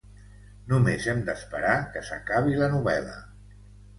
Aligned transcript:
Només 0.71 1.05
hem 1.11 1.19
d'esperar 1.27 1.75
que 1.97 2.03
s'acabi 2.09 2.57
la 2.63 2.73
novel·la. 2.79 3.21